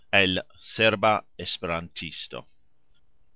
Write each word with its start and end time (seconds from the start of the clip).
El 0.11 0.41
"Serba 0.57 1.23
Esperantisto." 1.37 2.47